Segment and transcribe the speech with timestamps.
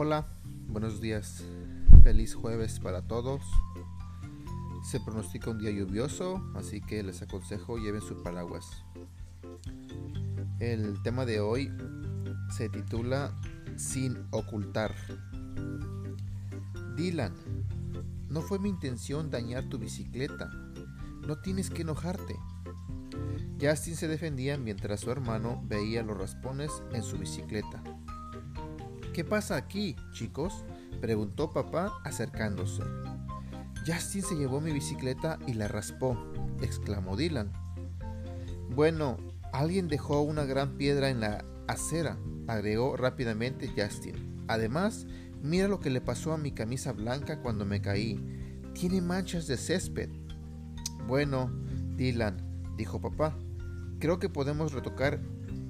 [0.00, 0.28] Hola,
[0.68, 1.42] buenos días.
[2.04, 3.42] Feliz jueves para todos.
[4.88, 8.84] Se pronostica un día lluvioso, así que les aconsejo lleven su paraguas.
[10.60, 11.72] El tema de hoy
[12.56, 13.36] se titula
[13.76, 14.94] Sin ocultar.
[16.94, 17.34] Dylan,
[18.28, 20.48] no fue mi intención dañar tu bicicleta.
[21.26, 22.36] No tienes que enojarte.
[23.60, 27.82] Justin se defendía mientras su hermano veía los raspones en su bicicleta.
[29.12, 30.64] ¿Qué pasa aquí, chicos?
[31.00, 32.82] preguntó papá acercándose.
[33.86, 36.16] Justin se llevó mi bicicleta y la raspó,
[36.60, 37.52] exclamó Dylan.
[38.74, 39.16] Bueno,
[39.52, 44.44] alguien dejó una gran piedra en la acera, agregó rápidamente Justin.
[44.46, 45.06] Además,
[45.42, 48.20] mira lo que le pasó a mi camisa blanca cuando me caí.
[48.74, 50.10] Tiene manchas de césped.
[51.06, 51.50] Bueno,
[51.96, 52.36] Dylan,
[52.76, 53.36] dijo papá,
[53.98, 55.20] creo que podemos retocar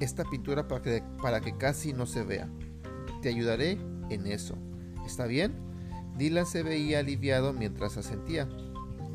[0.00, 2.50] esta pintura para que, para que casi no se vea.
[3.22, 3.78] Te ayudaré
[4.10, 4.56] en eso.
[5.04, 5.54] ¿Está bien?
[6.16, 8.48] Dylan se veía aliviado mientras asentía.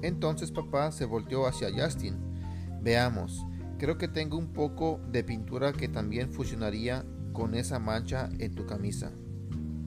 [0.02, 2.16] Entonces papá se volteó hacia Justin.
[2.82, 3.46] Veamos,
[3.78, 8.66] creo que tengo un poco de pintura que también funcionaría con esa mancha en tu
[8.66, 9.12] camisa.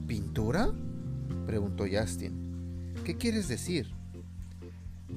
[0.07, 0.73] ¿Pintura?
[1.45, 2.93] preguntó Justin.
[3.03, 3.93] ¿Qué quieres decir?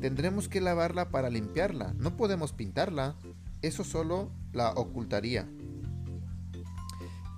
[0.00, 1.94] Tendremos que lavarla para limpiarla.
[1.98, 3.16] No podemos pintarla.
[3.62, 5.48] Eso solo la ocultaría.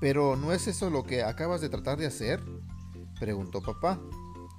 [0.01, 2.43] Pero ¿no es eso lo que acabas de tratar de hacer?
[3.19, 4.01] preguntó papá.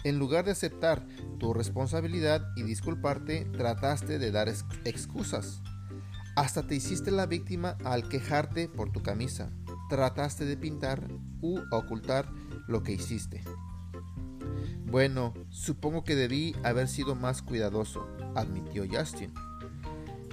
[0.03, 1.05] En lugar de aceptar
[1.39, 4.49] tu responsabilidad y disculparte, trataste de dar
[4.85, 5.61] excusas.
[6.35, 9.51] Hasta te hiciste la víctima al quejarte por tu camisa.
[9.89, 11.07] Trataste de pintar
[11.41, 12.31] u ocultar
[12.67, 13.43] lo que hiciste.
[14.85, 19.33] Bueno, supongo que debí haber sido más cuidadoso, admitió Justin.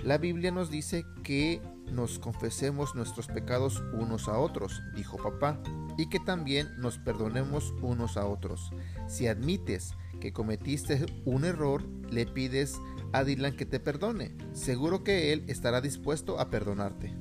[0.04, 1.60] La Biblia nos dice que
[1.92, 5.60] nos confesemos nuestros pecados unos a otros, dijo papá,
[5.96, 8.70] y que también nos perdonemos unos a otros.
[9.06, 12.78] Si admites que cometiste un error, le pides
[13.12, 14.36] a Dylan que te perdone.
[14.52, 17.14] Seguro que él estará dispuesto a perdonarte.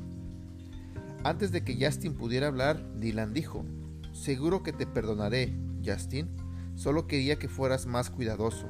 [1.23, 3.65] Antes de que Justin pudiera hablar, Dylan dijo,
[4.13, 5.53] Seguro que te perdonaré,
[5.85, 6.29] Justin.
[6.75, 8.67] Solo quería que fueras más cuidadoso.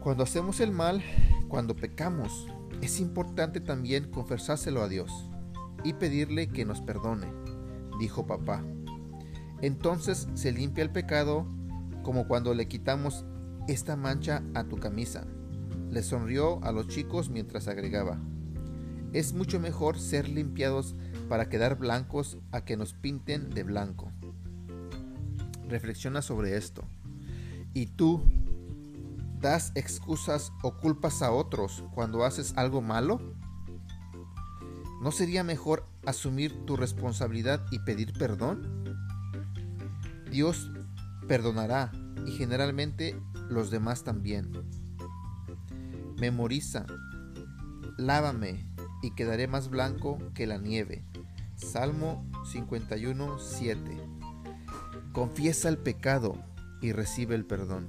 [0.00, 1.02] Cuando hacemos el mal,
[1.48, 2.46] cuando pecamos,
[2.80, 5.30] es importante también confesárselo a Dios
[5.84, 7.32] y pedirle que nos perdone,
[7.98, 8.64] dijo papá.
[9.60, 11.46] Entonces se limpia el pecado
[12.02, 13.24] como cuando le quitamos
[13.66, 15.26] esta mancha a tu camisa.
[15.90, 18.20] Le sonrió a los chicos mientras agregaba,
[19.12, 20.94] es mucho mejor ser limpiados
[21.28, 24.12] para quedar blancos a que nos pinten de blanco.
[25.66, 26.84] Reflexiona sobre esto.
[27.72, 28.22] ¿Y tú
[29.40, 33.20] das excusas o culpas a otros cuando haces algo malo?
[35.02, 38.84] ¿No sería mejor asumir tu responsabilidad y pedir perdón?
[40.30, 40.70] Dios
[41.28, 41.92] perdonará
[42.26, 44.50] y generalmente los demás también.
[46.18, 46.84] Memoriza,
[47.96, 48.66] lávame
[49.02, 51.04] y quedaré más blanco que la nieve.
[51.54, 53.80] Salmo 51, 7.
[55.12, 56.36] Confiesa el pecado
[56.80, 57.88] y recibe el perdón.